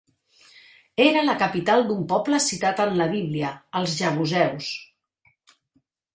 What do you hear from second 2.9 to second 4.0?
la Bíblia, els